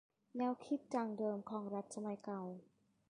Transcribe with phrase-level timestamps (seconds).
[0.37, 2.41] แนวคิดดั้งเดิมของรัฐสมัยเก่า